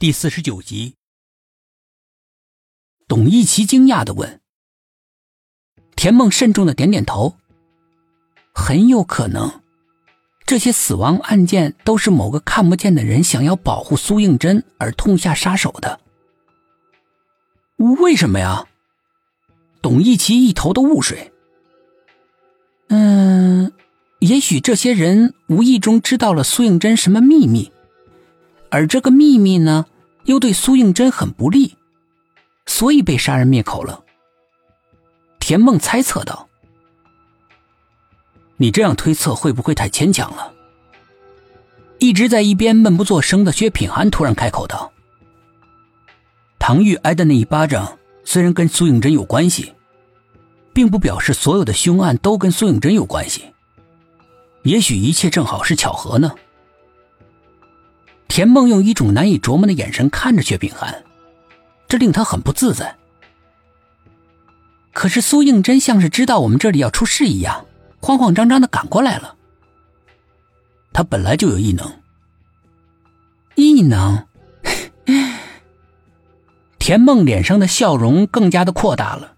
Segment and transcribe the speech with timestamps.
[0.00, 0.94] 第四十九集，
[3.06, 4.40] 董一奇惊讶的问
[5.94, 7.36] ：“田梦慎重的点点头，
[8.54, 9.60] 很有可能，
[10.46, 16.00] 这些死亡案件都是某个看不见的人想要保护苏应真而痛下杀手的。
[17.76, 18.68] 为什么呀？”
[19.82, 21.30] 董一奇一头的雾水。
[22.88, 23.70] 嗯，
[24.20, 27.70] 也许这些人无意中知道了苏应真什么秘密。
[28.70, 29.86] 而这个秘密呢，
[30.24, 31.76] 又对苏应真很不利，
[32.66, 34.04] 所以被杀人灭口了。
[35.40, 36.48] 田梦猜测道
[38.58, 40.52] ：“你这样推测会不会太牵强了？”
[41.98, 44.92] 一直在一边闷不作声的薛品涵突然开口道
[46.58, 49.74] ：“唐玉挨的那一巴掌虽然跟苏应真有关系，
[50.72, 53.44] 并不表示所有的凶案都跟苏应真有关系。
[54.62, 56.32] 也许一切正好是巧合呢。”
[58.40, 61.04] 田梦用一种难以琢磨的眼神看着薛品涵，
[61.86, 62.96] 这令他很不自在。
[64.94, 67.66] 可是苏应真像是知道我们这里要出事一样，
[68.00, 69.36] 慌慌张张的赶过来了。
[70.90, 72.00] 他本来就有异能，
[73.56, 74.26] 异能。
[76.80, 79.34] 田梦脸上的笑容更加的扩大了，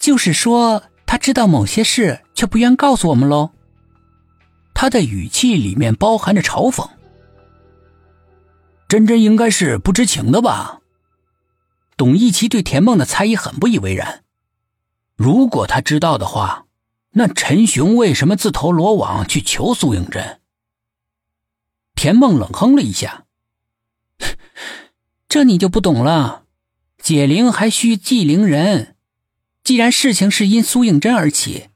[0.00, 3.52] 就是说他知道某些事，却不愿告诉我们喽。
[4.74, 6.90] 他的语气里面包含着嘲讽。
[8.90, 10.80] 真真应该是不知情的吧？
[11.96, 14.24] 董一奇对田梦的猜疑很不以为然。
[15.14, 16.66] 如果他知道的话，
[17.12, 20.40] 那陈雄为什么自投罗网去求苏应真？
[21.94, 23.26] 田梦冷哼了一下
[25.28, 26.46] ：“这你就不懂了。
[26.98, 28.96] 解铃还需系铃人，
[29.62, 31.68] 既然事情是因苏应真而起，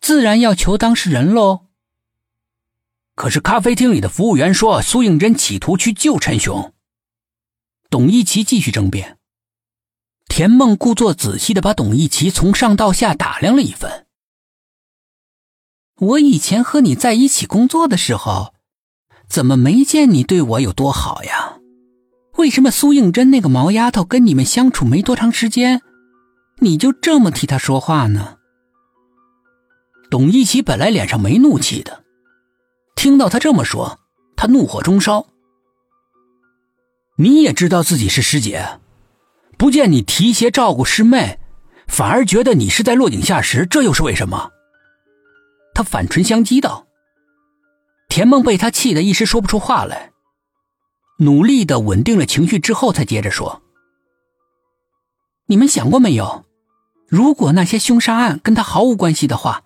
[0.00, 1.66] 自然要求当事人喽。”
[3.20, 6.72] 可是咖啡厅里的服务员说，苏应真企图去救陈雄。
[7.90, 9.18] 董一奇继续争辩。
[10.26, 14.06] 田梦故作仔细的把董一奇从上到下打量了一番。
[15.98, 18.54] 我以前和你在一起工作的时候，
[19.28, 21.58] 怎么没见你对我有多好呀？
[22.38, 25.82] 为什么苏应真那个毛丫头跟你们相处没多长时间，
[26.60, 28.38] 你就这么替她说话呢？
[30.10, 32.04] 董一奇本来脸上没怒气的。
[33.00, 33.98] 听到他这么说，
[34.36, 35.26] 他怒火中烧。
[37.16, 38.78] 你也知道自己是师姐，
[39.56, 41.38] 不见你提携照顾师妹，
[41.88, 44.50] 反而觉得你是在落井下石，这又是为什么？
[45.72, 46.86] 他反唇相讥道。
[48.10, 50.12] 田梦被他气得一时说不出话来，
[51.20, 53.62] 努力的稳定了情绪之后，才接着说
[55.48, 56.44] ：“你们想过没有，
[57.08, 59.62] 如果那些凶杀案跟他毫无关系的话？”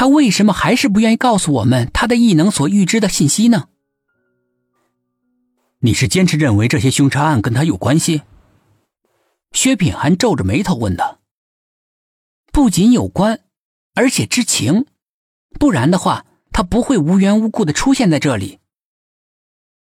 [0.00, 3.68] 他为什么还是不愿意告诉我们他的异能所预知的信息呢？
[5.80, 8.22] 你是坚持认为这些凶杀案跟他有关系？
[9.52, 11.20] 薛品涵皱着眉头问道。
[12.50, 13.40] 不仅有关，
[13.92, 14.86] 而且知情，
[15.58, 18.58] 不然的话，他不会无缘无故的出现在这里。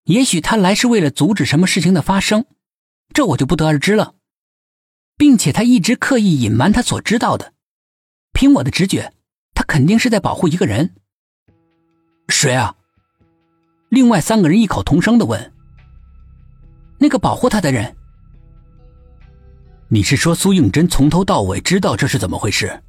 [0.05, 2.47] 也许他来是为了阻止什么事情的发生，
[3.13, 4.15] 这我就不得而知了。
[5.15, 7.53] 并且他一直刻意隐瞒他所知道的，
[8.33, 9.13] 凭我的直觉。
[9.67, 10.95] 肯定是在保护一个人，
[12.29, 12.75] 谁啊？
[13.89, 15.53] 另外三个人异口同声的问
[16.97, 17.95] ：“那个保护他的人。”
[19.89, 22.81] 你是说苏应真从头到尾知道这是怎么回事，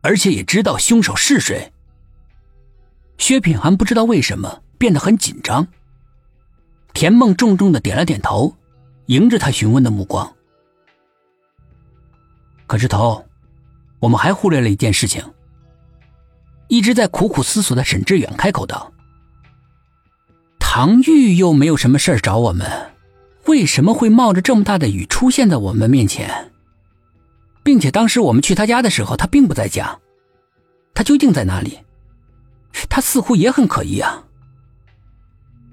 [0.00, 1.72] 而且也知道凶手是谁？
[3.18, 5.66] 薛品涵不知道为什么变得很紧张。
[6.94, 8.56] 田梦重重的点了点头，
[9.06, 10.34] 迎着他询问的目光。
[12.66, 13.24] 可是头，
[14.00, 15.22] 我们还忽略了一件事情。
[16.70, 18.92] 一直在苦苦思索的沈志远开口道
[20.60, 22.92] ：“唐玉又没有什么事儿找我们，
[23.46, 26.52] 为什么会冒着这么大的雨出现在我们面前？
[27.64, 29.98] 并且当时我们去他家的时候，他并不在家，
[30.94, 31.80] 他究竟在哪里？
[32.88, 34.22] 他似乎也很可疑啊！”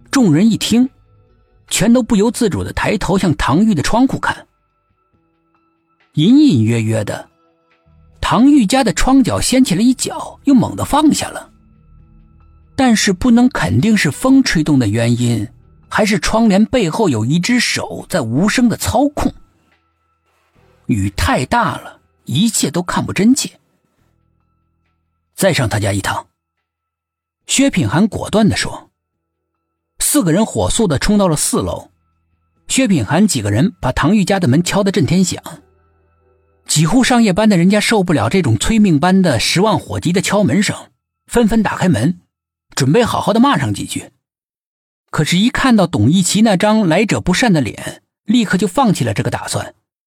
[0.10, 0.90] 众人一听，
[1.68, 4.48] 全都不由自主的抬头向唐玉的窗户看，
[6.14, 7.30] 隐隐约约的。
[8.30, 11.50] 唐玉家的窗角掀起了一角，又猛地放下了。
[12.76, 15.48] 但是不能肯定是风吹动的原因，
[15.88, 19.34] 还是窗帘背后有一只手在无声的操控。
[20.88, 23.58] 雨太大了，一切都看不真切。
[25.34, 26.28] 再上他家一趟。
[27.46, 28.90] 薛品涵果断的说。
[30.00, 31.92] 四个人火速的冲到了四楼。
[32.68, 35.42] 薛品涵几个人把唐玉家的门敲得震天响。
[36.78, 40.76] 几乎上夜班的人家受不了这种催命般的十万火急的敲门声，
[41.26, 42.20] 纷纷打开门，
[42.76, 44.12] 准备好好的骂上几句。
[45.10, 49.74] 可是，一看到董一奇那张来者不善的脸，立刻就放弃了这个打算，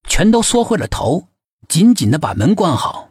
[0.09, 1.27] 全都缩回了头，
[1.67, 3.09] 紧紧的把门关好。